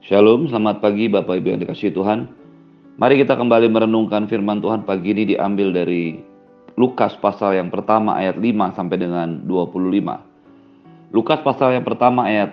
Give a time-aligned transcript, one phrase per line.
[0.00, 2.24] Shalom, selamat pagi Bapak Ibu yang dikasih Tuhan.
[2.96, 6.16] Mari kita kembali merenungkan firman Tuhan pagi ini diambil dari
[6.80, 11.12] Lukas pasal yang pertama ayat 5 sampai dengan 25.
[11.12, 12.48] Lukas pasal yang pertama ayat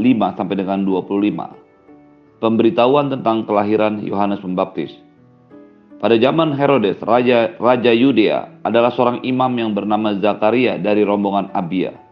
[0.00, 2.40] 5 sampai dengan 25.
[2.40, 4.96] Pemberitahuan tentang kelahiran Yohanes Pembaptis.
[6.00, 12.03] Pada zaman Herodes, Raja, Raja Yudea adalah seorang imam yang bernama Zakaria dari rombongan Abia.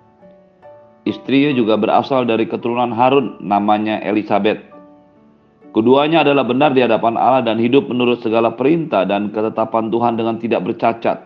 [1.02, 4.62] Istrinya juga berasal dari keturunan Harun, namanya Elizabeth.
[5.72, 10.36] Keduanya adalah benar di hadapan Allah dan hidup menurut segala perintah dan ketetapan Tuhan dengan
[10.38, 11.18] tidak bercacat.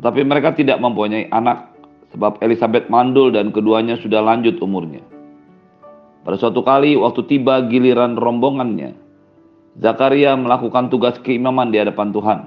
[0.00, 1.70] Tetapi mereka tidak mempunyai anak,
[2.10, 5.04] sebab Elizabeth mandul dan keduanya sudah lanjut umurnya.
[6.26, 8.96] Pada suatu kali, waktu tiba giliran rombongannya,
[9.78, 12.38] Zakaria melakukan tugas keimaman di hadapan Tuhan.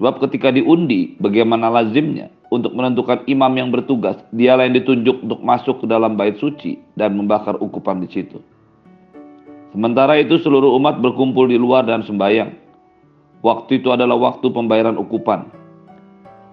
[0.00, 5.82] Sebab ketika diundi, bagaimana lazimnya, untuk menentukan imam yang bertugas, dialah yang ditunjuk untuk masuk
[5.82, 8.38] ke dalam bait suci dan membakar ukupan di situ.
[9.74, 12.54] Sementara itu seluruh umat berkumpul di luar dan sembahyang.
[13.42, 15.50] Waktu itu adalah waktu pembayaran ukupan.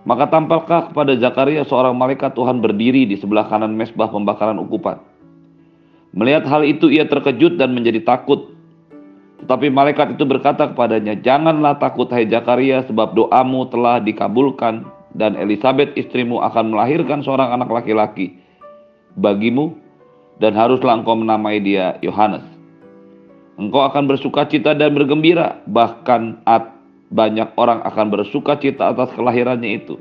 [0.09, 4.97] Maka tampaklah kepada Zakaria seorang malaikat Tuhan berdiri di sebelah kanan mesbah pembakaran ukupan.
[6.17, 8.51] Melihat hal itu ia terkejut dan menjadi takut.
[9.45, 14.83] Tetapi malaikat itu berkata kepadanya, Janganlah takut hai Zakaria sebab doamu telah dikabulkan
[15.15, 18.39] dan Elizabeth istrimu akan melahirkan seorang anak laki-laki
[19.19, 19.75] bagimu
[20.39, 22.43] dan haruslah engkau menamai dia Yohanes.
[23.59, 26.71] Engkau akan bersuka cita dan bergembira, bahkan at
[27.11, 29.99] banyak orang akan bersuka cita atas kelahirannya itu.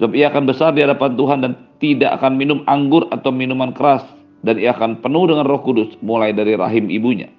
[0.00, 4.02] Sebab ia akan besar di hadapan Tuhan dan tidak akan minum anggur atau minuman keras
[4.42, 7.30] dan ia akan penuh dengan roh kudus mulai dari rahim ibunya.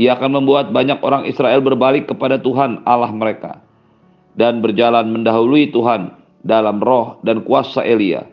[0.00, 3.60] Ia akan membuat banyak orang Israel berbalik kepada Tuhan Allah mereka
[4.36, 8.26] dan berjalan mendahului Tuhan dalam roh dan kuasa Elia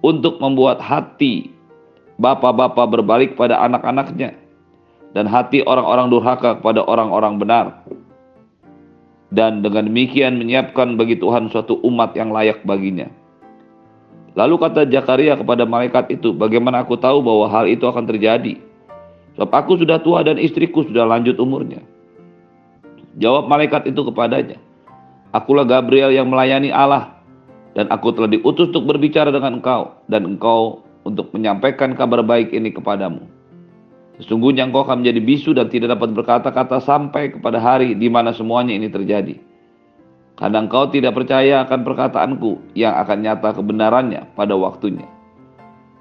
[0.00, 1.52] untuk membuat hati
[2.20, 4.36] bapak-bapak berbalik pada anak-anaknya
[5.16, 7.66] dan hati orang-orang durhaka kepada orang-orang benar.
[9.30, 13.06] Dan dengan demikian menyiapkan bagi Tuhan suatu umat yang layak baginya.
[14.34, 18.58] Lalu kata Zakaria kepada malaikat itu, bagaimana aku tahu bahwa hal itu akan terjadi?
[19.38, 21.82] Sebab aku sudah tua dan istriku sudah lanjut umurnya.
[23.22, 24.58] Jawab malaikat itu kepadanya,
[25.30, 27.14] Akulah Gabriel yang melayani Allah
[27.78, 32.74] dan aku telah diutus untuk berbicara dengan engkau dan engkau untuk menyampaikan kabar baik ini
[32.74, 33.22] kepadamu.
[34.18, 38.74] Sesungguhnya engkau akan menjadi bisu dan tidak dapat berkata-kata sampai kepada hari di mana semuanya
[38.74, 39.38] ini terjadi.
[40.34, 45.06] Karena engkau tidak percaya akan perkataanku yang akan nyata kebenarannya pada waktunya.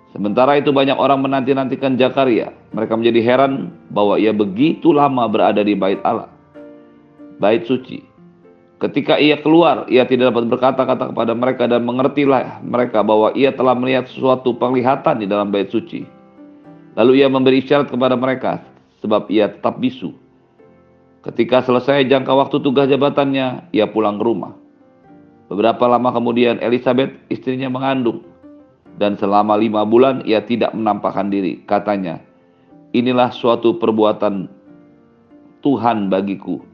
[0.10, 2.50] Sementara itu banyak orang menanti-nantikan Zakaria.
[2.74, 6.34] Mereka menjadi heran bahwa ia begitu lama berada di bait Allah.
[7.38, 8.09] Bait suci
[8.80, 13.76] Ketika ia keluar, ia tidak dapat berkata-kata kepada mereka dan mengertilah mereka bahwa ia telah
[13.76, 16.08] melihat sesuatu penglihatan di dalam bait suci.
[16.96, 18.64] Lalu ia memberi isyarat kepada mereka,
[19.04, 20.16] sebab ia tetap bisu.
[21.28, 24.56] Ketika selesai jangka waktu tugas jabatannya, ia pulang ke rumah.
[25.52, 28.24] Beberapa lama kemudian Elizabeth istrinya mengandung.
[28.96, 31.60] Dan selama lima bulan ia tidak menampakkan diri.
[31.68, 32.24] Katanya,
[32.96, 34.48] inilah suatu perbuatan
[35.60, 36.69] Tuhan bagiku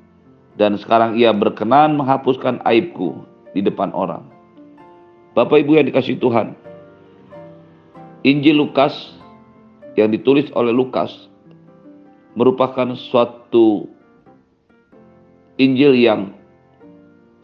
[0.56, 4.24] dan sekarang ia berkenan menghapuskan aibku di depan orang.
[5.36, 6.56] Bapak Ibu yang dikasih Tuhan,
[8.24, 8.96] Injil Lukas
[10.00, 11.12] yang ditulis oleh Lukas
[12.36, 13.88] merupakan suatu
[15.56, 16.36] Injil yang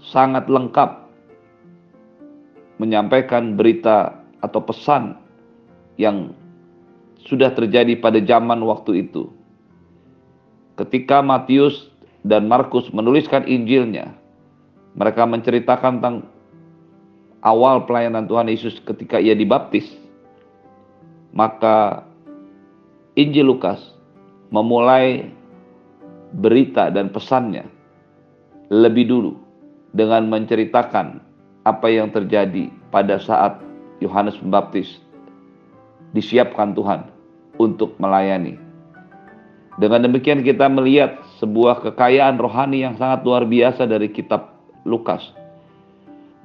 [0.03, 1.07] sangat lengkap
[2.79, 5.15] menyampaikan berita atau pesan
[6.01, 6.33] yang
[7.21, 9.29] sudah terjadi pada zaman waktu itu.
[10.75, 11.90] Ketika Matius
[12.21, 14.13] dan Markus menuliskan Injilnya,
[14.93, 16.17] mereka menceritakan tentang
[17.41, 19.87] awal pelayanan Tuhan Yesus ketika ia dibaptis.
[21.31, 22.03] Maka
[23.15, 23.79] Injil Lukas
[24.51, 25.31] memulai
[26.35, 27.63] berita dan pesannya
[28.71, 29.35] lebih dulu
[29.95, 31.19] dengan menceritakan
[31.67, 33.59] apa yang terjadi pada saat
[34.03, 34.99] Yohanes Pembaptis
[36.11, 37.07] disiapkan Tuhan
[37.59, 38.59] untuk melayani.
[39.79, 44.53] Dengan demikian kita melihat sebuah kekayaan rohani yang sangat luar biasa dari kitab
[44.85, 45.33] Lukas.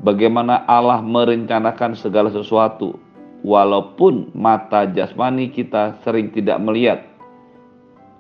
[0.01, 2.97] Bagaimana Allah merencanakan segala sesuatu
[3.45, 7.05] walaupun mata jasmani kita sering tidak melihat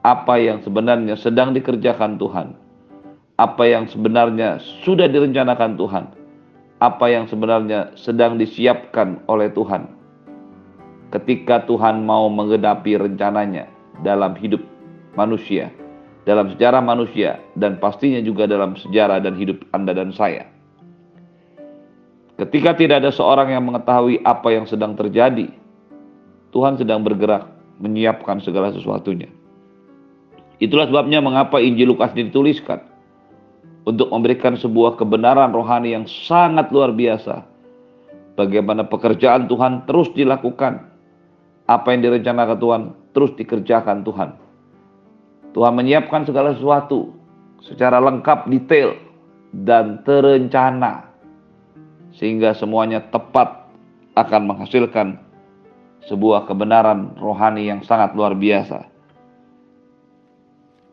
[0.04, 2.52] apa yang sebenarnya sedang dikerjakan Tuhan.
[3.36, 6.04] Apa yang sebenarnya sudah direncanakan Tuhan.
[6.80, 9.88] Apa yang sebenarnya sedang disiapkan oleh Tuhan.
[11.08, 13.68] Ketika Tuhan mau menggenapi rencananya
[14.04, 14.60] dalam hidup
[15.16, 15.72] manusia
[16.26, 20.50] dalam sejarah manusia dan pastinya juga dalam sejarah dan hidup Anda dan saya.
[22.36, 25.48] Ketika tidak ada seorang yang mengetahui apa yang sedang terjadi,
[26.52, 27.48] Tuhan sedang bergerak
[27.80, 29.30] menyiapkan segala sesuatunya.
[30.60, 32.80] Itulah sebabnya mengapa Injil Lukas dituliskan
[33.86, 37.46] untuk memberikan sebuah kebenaran rohani yang sangat luar biasa.
[38.36, 40.92] Bagaimana pekerjaan Tuhan terus dilakukan.
[41.66, 42.82] Apa yang direncanakan Tuhan
[43.16, 44.45] terus dikerjakan Tuhan.
[45.56, 47.16] Tuhan menyiapkan segala sesuatu
[47.64, 48.92] secara lengkap, detail,
[49.64, 51.08] dan terencana.
[52.12, 53.64] Sehingga semuanya tepat
[54.20, 55.16] akan menghasilkan
[56.04, 58.84] sebuah kebenaran rohani yang sangat luar biasa.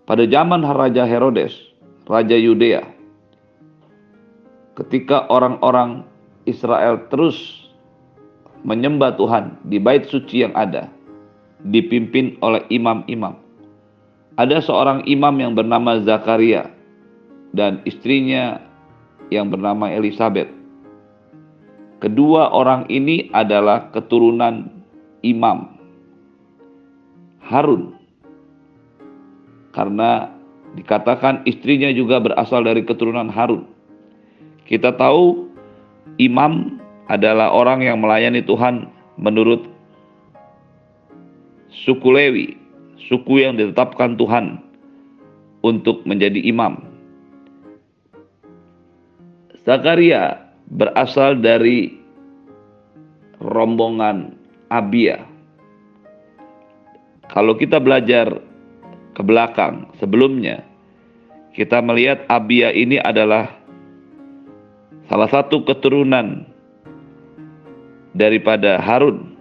[0.07, 1.51] Pada zaman Raja Herodes,
[2.07, 2.87] Raja Yudea,
[4.79, 6.07] ketika orang-orang
[6.47, 7.67] Israel terus
[8.63, 10.87] menyembah Tuhan di bait suci yang ada,
[11.67, 13.42] dipimpin oleh imam-imam.
[14.33, 16.73] Ada seorang imam yang bernama Zakaria
[17.53, 18.57] dan istrinya
[19.29, 20.49] yang bernama Elizabeth.
[22.01, 24.67] Kedua orang ini adalah keturunan
[25.21, 25.77] imam
[27.45, 27.95] Harun.
[29.71, 30.33] Karena
[30.73, 33.69] dikatakan istrinya juga berasal dari keturunan Harun.
[34.65, 35.47] Kita tahu
[36.17, 38.89] imam adalah orang yang melayani Tuhan
[39.21, 39.69] menurut
[41.69, 42.57] suku Lewi,
[42.97, 44.61] suku yang ditetapkan Tuhan
[45.63, 46.81] untuk menjadi imam.
[49.63, 51.95] Zakaria berasal dari
[53.39, 54.35] rombongan
[54.67, 55.23] Abia.
[57.31, 58.43] Kalau kita belajar
[59.15, 60.61] ke belakang sebelumnya,
[61.55, 63.47] kita melihat Abia ini adalah
[65.07, 66.43] salah satu keturunan
[68.13, 69.33] daripada Harun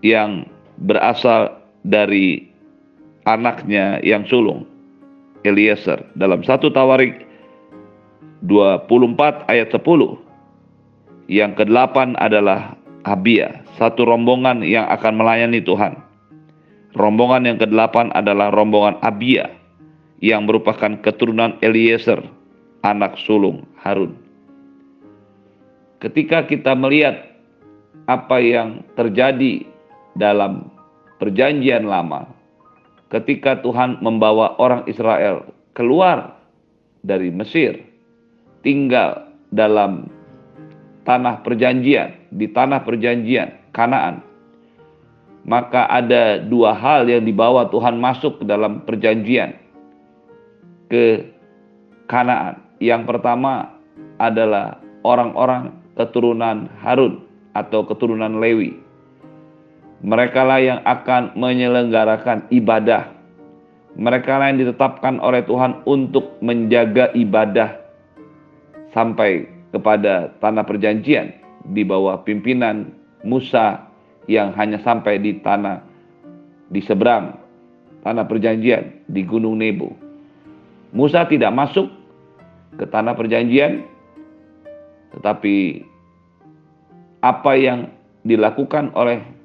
[0.00, 0.46] yang
[0.78, 1.57] berasal
[1.88, 2.44] dari
[3.24, 4.68] anaknya yang sulung
[5.48, 7.24] Eliezer dalam satu Tawarik
[8.44, 9.80] 24 ayat 10
[11.32, 12.76] yang kedelapan adalah
[13.08, 15.96] Abia, satu rombongan yang akan melayani Tuhan.
[16.96, 19.48] Rombongan yang kedelapan adalah rombongan Abia
[20.18, 22.20] yang merupakan keturunan Eliezer,
[22.82, 24.16] anak sulung Harun.
[26.02, 27.28] Ketika kita melihat
[28.08, 29.68] apa yang terjadi
[30.16, 30.72] dalam
[31.18, 32.30] perjanjian lama,
[33.12, 36.38] ketika Tuhan membawa orang Israel keluar
[37.02, 37.82] dari Mesir,
[38.62, 40.10] tinggal dalam
[41.08, 44.24] tanah perjanjian, di tanah perjanjian Kanaan.
[45.48, 49.56] Maka ada dua hal yang dibawa Tuhan masuk ke dalam perjanjian
[50.92, 51.24] ke
[52.04, 52.60] Kanaan.
[52.84, 53.72] Yang pertama
[54.20, 54.76] adalah
[55.06, 57.24] orang-orang keturunan Harun
[57.56, 58.76] atau keturunan Lewi.
[59.98, 63.10] Mereka lah yang akan menyelenggarakan ibadah.
[63.98, 67.82] Mereka lah yang ditetapkan oleh Tuhan untuk menjaga ibadah
[68.94, 71.34] sampai kepada tanah perjanjian
[71.74, 72.94] di bawah pimpinan
[73.26, 73.90] Musa
[74.30, 75.82] yang hanya sampai di tanah
[76.70, 77.34] di seberang
[78.06, 79.92] tanah perjanjian di Gunung Nebo.
[80.94, 81.90] Musa tidak masuk
[82.78, 83.82] ke tanah perjanjian
[85.18, 85.82] tetapi
[87.18, 87.90] apa yang
[88.22, 89.37] dilakukan oleh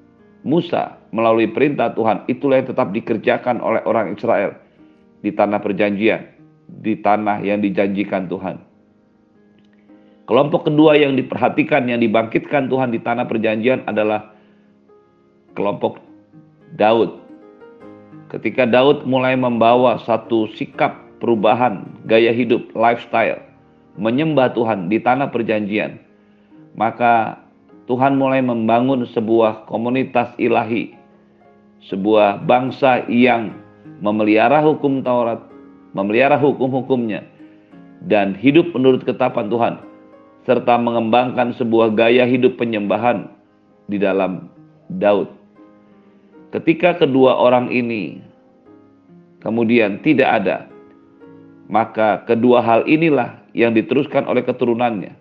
[0.43, 4.59] Musa melalui perintah Tuhan itulah yang tetap dikerjakan oleh orang Israel
[5.23, 6.27] di tanah perjanjian,
[6.83, 8.59] di tanah yang dijanjikan Tuhan.
[10.23, 14.31] Kelompok kedua yang diperhatikan, yang dibangkitkan Tuhan di tanah perjanjian adalah
[15.55, 15.99] kelompok
[16.79, 17.19] Daud.
[18.31, 23.39] Ketika Daud mulai membawa satu sikap perubahan gaya hidup, lifestyle,
[23.99, 25.99] menyembah Tuhan di tanah perjanjian,
[26.73, 27.42] maka
[27.83, 30.95] Tuhan mulai membangun sebuah komunitas ilahi,
[31.91, 33.51] sebuah bangsa yang
[33.99, 35.43] memelihara hukum Taurat,
[35.91, 37.27] memelihara hukum-hukumnya,
[38.07, 39.75] dan hidup menurut ketetapan Tuhan
[40.43, 43.31] serta mengembangkan sebuah gaya hidup penyembahan
[43.87, 44.51] di dalam
[44.91, 45.31] Daud.
[46.51, 48.19] Ketika kedua orang ini
[49.43, 50.57] kemudian tidak ada,
[51.67, 55.15] maka kedua hal inilah yang diteruskan oleh keturunannya.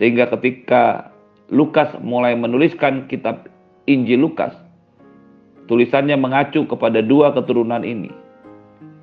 [0.00, 1.13] Sehingga ketika
[1.52, 3.52] Lukas mulai menuliskan kitab
[3.84, 4.56] Injil Lukas,
[5.68, 8.08] tulisannya mengacu kepada dua keturunan ini,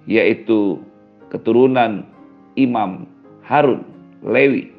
[0.10, 0.81] yaitu
[1.29, 2.01] keturunan
[2.57, 3.05] Imam
[3.45, 3.86] Harun,
[4.25, 4.74] Lewi,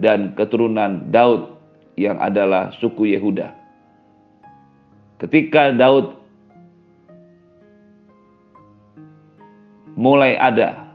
[0.00, 1.52] dan keturunan Daud
[2.00, 3.52] yang adalah suku Yehuda.
[5.18, 6.14] Ketika Daud
[9.98, 10.88] mulai ada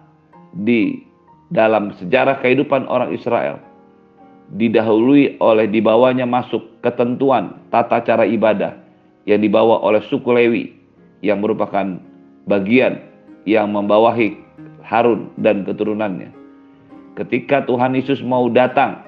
[0.56, 1.04] di
[1.52, 3.60] dalam sejarah kehidupan orang Israel,
[4.52, 8.76] didahului oleh dibawanya masuk ketentuan tata cara ibadah
[9.24, 10.64] yang dibawa oleh suku Lewi
[11.24, 12.02] yang merupakan
[12.50, 13.00] bagian
[13.48, 14.36] yang membawahi
[14.84, 16.44] Harun dan keturunannya
[17.18, 19.06] ketika Tuhan Yesus mau datang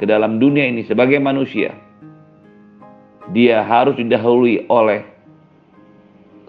[0.00, 1.74] ke dalam dunia ini sebagai manusia,
[3.34, 5.04] dia harus didahului oleh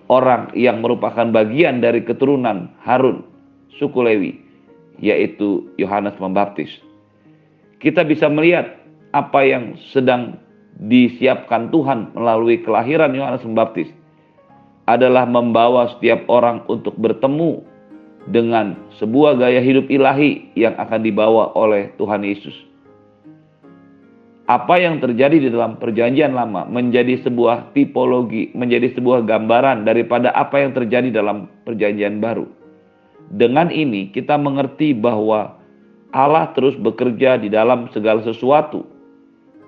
[0.07, 3.25] orang yang merupakan bagian dari keturunan Harun,
[3.77, 4.31] suku Lewi,
[4.97, 6.71] yaitu Yohanes Pembaptis.
[7.79, 8.79] Kita bisa melihat
[9.15, 10.37] apa yang sedang
[10.79, 13.89] disiapkan Tuhan melalui kelahiran Yohanes Pembaptis
[14.87, 17.63] adalah membawa setiap orang untuk bertemu
[18.29, 22.69] dengan sebuah gaya hidup ilahi yang akan dibawa oleh Tuhan Yesus
[24.49, 30.57] apa yang terjadi di dalam perjanjian lama menjadi sebuah tipologi, menjadi sebuah gambaran daripada apa
[30.57, 32.49] yang terjadi dalam perjanjian baru.
[33.29, 35.58] Dengan ini kita mengerti bahwa
[36.09, 38.85] Allah terus bekerja di dalam segala sesuatu.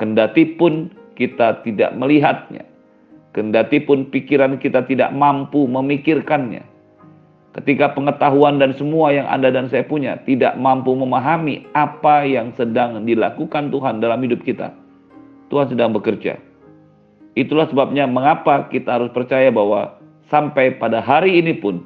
[0.02, 2.66] Kendati pun kita tidak melihatnya.
[3.32, 6.66] Kendati pun pikiran kita tidak mampu memikirkannya.
[7.52, 13.04] Ketika pengetahuan dan semua yang Anda dan saya punya tidak mampu memahami apa yang sedang
[13.04, 14.72] dilakukan Tuhan dalam hidup kita,
[15.52, 16.40] Tuhan sedang bekerja.
[17.36, 21.84] Itulah sebabnya mengapa kita harus percaya bahwa sampai pada hari ini pun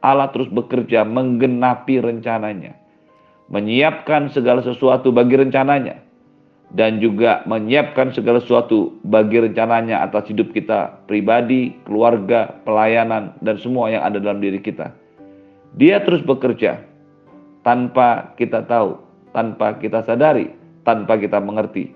[0.00, 2.79] Allah terus bekerja menggenapi rencananya.
[3.50, 5.98] Menyiapkan segala sesuatu bagi rencananya.
[6.70, 13.90] Dan juga menyiapkan segala sesuatu bagi rencananya atas hidup kita pribadi, keluarga, pelayanan, dan semua
[13.90, 14.94] yang ada dalam diri kita.
[15.74, 16.78] Dia terus bekerja
[17.66, 19.02] tanpa kita tahu,
[19.34, 20.54] tanpa kita sadari,
[20.86, 21.90] tanpa kita mengerti.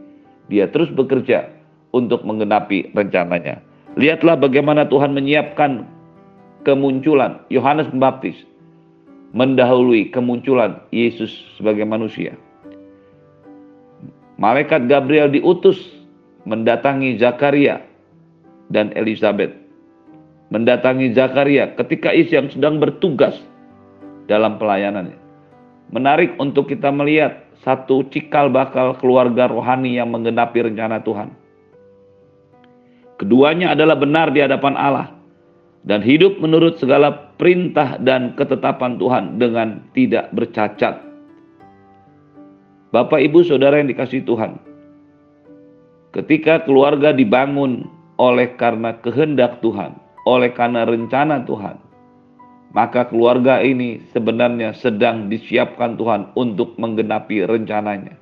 [0.51, 1.49] Dia terus bekerja
[1.95, 3.63] untuk menggenapi rencananya.
[3.95, 5.87] Lihatlah bagaimana Tuhan menyiapkan
[6.67, 8.35] kemunculan Yohanes Pembaptis
[9.35, 12.39] mendahului kemunculan Yesus sebagai manusia.
[14.39, 15.79] Malaikat Gabriel diutus
[16.47, 17.83] mendatangi Zakaria
[18.71, 19.53] dan Elizabeth.
[20.55, 23.35] Mendatangi Zakaria ketika Yesus yang sedang bertugas
[24.31, 25.19] dalam pelayanannya.
[25.91, 31.35] Menarik untuk kita melihat satu cikal bakal keluarga rohani yang menggenapi rencana Tuhan.
[33.19, 35.15] Keduanya adalah benar di hadapan Allah
[35.85, 41.01] dan hidup menurut segala perintah dan ketetapan Tuhan dengan tidak bercacat.
[42.89, 44.57] Bapak, ibu, saudara yang dikasih Tuhan,
[46.15, 47.85] ketika keluarga dibangun
[48.17, 51.77] oleh karena kehendak Tuhan, oleh karena rencana Tuhan,
[52.75, 58.19] maka keluarga ini sebenarnya sedang disiapkan Tuhan untuk menggenapi rencananya.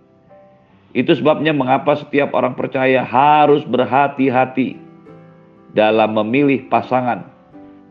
[0.92, 4.76] Itu sebabnya mengapa setiap orang percaya harus berhati-hati
[5.72, 7.31] dalam memilih pasangan,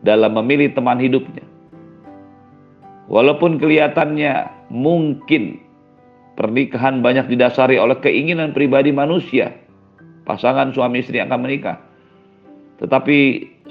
[0.02, 1.46] dalam memilih teman hidupnya.
[3.10, 5.62] Walaupun kelihatannya mungkin
[6.38, 9.54] pernikahan banyak didasari oleh keinginan pribadi manusia,
[10.26, 11.78] pasangan suami istri akan menikah.
[12.82, 13.18] Tetapi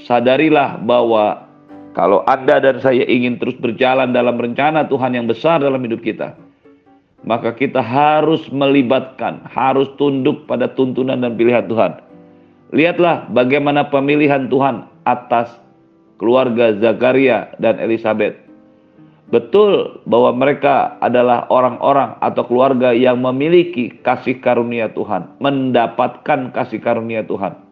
[0.07, 1.47] sadarilah bahwa
[1.91, 6.35] kalau Anda dan saya ingin terus berjalan dalam rencana Tuhan yang besar dalam hidup kita,
[7.27, 12.01] maka kita harus melibatkan, harus tunduk pada tuntunan dan pilihan Tuhan.
[12.71, 15.60] Lihatlah bagaimana pemilihan Tuhan atas
[16.21, 18.37] keluarga Zakaria dan Elizabeth.
[19.33, 27.25] Betul bahwa mereka adalah orang-orang atau keluarga yang memiliki kasih karunia Tuhan, mendapatkan kasih karunia
[27.25, 27.71] Tuhan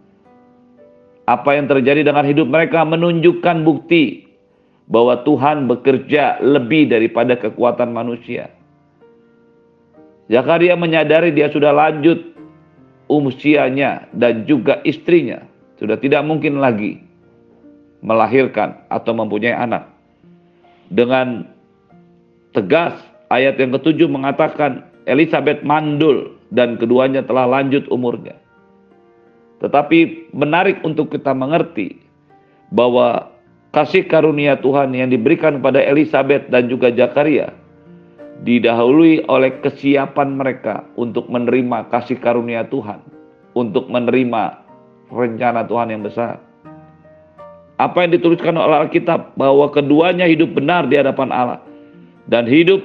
[1.30, 4.26] apa yang terjadi dengan hidup mereka menunjukkan bukti
[4.90, 8.50] bahwa Tuhan bekerja lebih daripada kekuatan manusia.
[10.26, 12.34] Zakaria menyadari dia sudah lanjut
[13.10, 15.46] usianya dan juga istrinya
[15.78, 17.02] sudah tidak mungkin lagi
[18.00, 19.88] melahirkan atau mempunyai anak.
[20.90, 21.46] Dengan
[22.56, 22.98] tegas
[23.30, 28.36] ayat yang ketujuh mengatakan Elizabeth mandul dan keduanya telah lanjut umurnya.
[29.60, 32.00] Tetapi menarik untuk kita mengerti
[32.72, 33.30] bahwa
[33.76, 37.54] kasih karunia Tuhan yang diberikan kepada Elizabeth dan juga Zakaria
[38.48, 43.04] didahului oleh kesiapan mereka untuk menerima kasih karunia Tuhan,
[43.52, 44.64] untuk menerima
[45.12, 46.40] rencana Tuhan yang besar.
[47.80, 51.64] Apa yang dituliskan oleh Alkitab bahwa keduanya hidup benar di hadapan Allah
[52.28, 52.84] dan hidup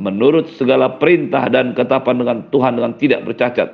[0.00, 3.68] menurut segala perintah dan ketetapan dengan Tuhan dengan tidak bercacat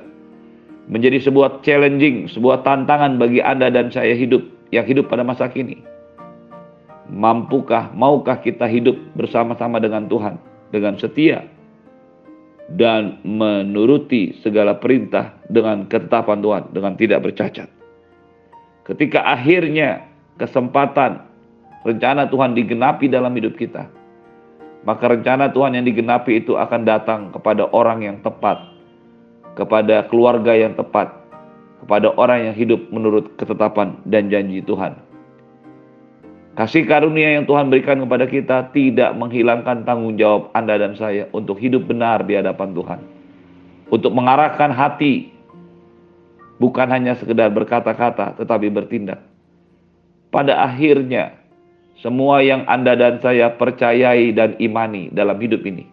[0.91, 4.43] menjadi sebuah challenging, sebuah tantangan bagi Anda dan saya hidup
[4.75, 5.79] yang hidup pada masa kini.
[7.09, 10.37] Mampukah, maukah kita hidup bersama-sama dengan Tuhan
[10.75, 11.47] dengan setia
[12.75, 17.69] dan menuruti segala perintah dengan ketetapan Tuhan dengan tidak bercacat.
[18.85, 20.05] Ketika akhirnya
[20.39, 21.27] kesempatan
[21.85, 23.91] rencana Tuhan digenapi dalam hidup kita,
[24.87, 28.79] maka rencana Tuhan yang digenapi itu akan datang kepada orang yang tepat
[29.59, 31.11] kepada keluarga yang tepat,
[31.83, 34.95] kepada orang yang hidup menurut ketetapan dan janji Tuhan.
[36.55, 41.59] Kasih karunia yang Tuhan berikan kepada kita tidak menghilangkan tanggung jawab Anda dan saya untuk
[41.59, 43.01] hidup benar di hadapan Tuhan.
[43.91, 45.39] Untuk mengarahkan hati
[46.59, 49.28] Bukan hanya sekedar berkata-kata, tetapi bertindak.
[50.29, 51.33] Pada akhirnya,
[51.99, 55.89] semua yang Anda dan saya percayai dan imani dalam hidup ini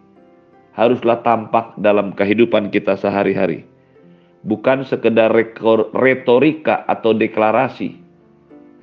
[0.76, 3.64] haruslah tampak dalam kehidupan kita sehari-hari.
[4.46, 5.32] Bukan sekedar
[5.96, 7.96] retorika atau deklarasi,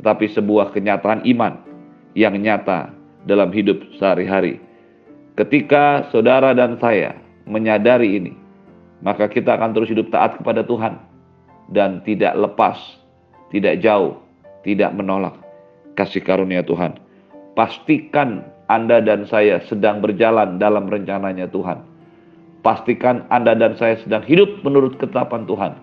[0.01, 1.61] tetapi sebuah kenyataan iman
[2.17, 2.91] yang nyata
[3.23, 4.59] dalam hidup sehari-hari.
[5.39, 7.15] Ketika saudara dan saya
[7.47, 8.33] menyadari ini,
[8.99, 10.99] maka kita akan terus hidup taat kepada Tuhan
[11.71, 12.99] dan tidak lepas,
[13.53, 14.19] tidak jauh,
[14.67, 15.42] tidak menolak
[15.93, 16.97] kasih karunia Tuhan.
[17.53, 21.85] Pastikan Anda dan saya sedang berjalan dalam rencananya Tuhan.
[22.65, 25.73] Pastikan Anda dan saya sedang hidup menurut ketetapan Tuhan.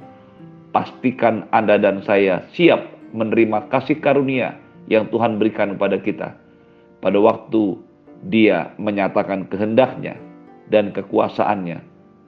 [0.75, 4.59] Pastikan Anda dan saya siap menerima kasih karunia
[4.91, 6.29] yang Tuhan berikan kepada kita
[7.01, 7.79] pada waktu
[8.29, 10.19] Dia menyatakan kehendaknya
[10.69, 11.81] dan kekuasaannya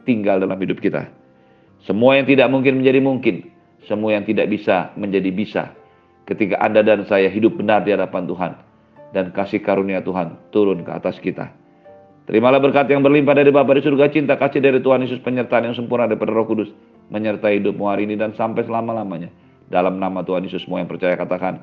[0.09, 1.05] tinggal dalam hidup kita.
[1.85, 3.37] Semua yang tidak mungkin menjadi mungkin,
[3.85, 5.63] semua yang tidak bisa menjadi bisa
[6.33, 8.53] ketika Anda dan saya hidup benar di hadapan Tuhan
[9.13, 11.53] dan kasih karunia Tuhan turun ke atas kita.
[12.25, 15.77] Terimalah berkat yang berlimpah dari Bapa di surga, cinta kasih dari Tuhan Yesus, penyertaan yang
[15.77, 16.71] sempurna daripada Roh Kudus,
[17.11, 19.29] menyertai hidupmu hari ini dan sampai selama-lamanya.
[19.67, 21.59] Dalam nama Tuhan Yesus, semua yang percaya katakan,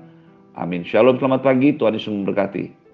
[0.59, 0.83] Amin.
[0.83, 1.71] Shalom, selamat pagi.
[1.79, 2.88] Tuhan Yesus memberkati.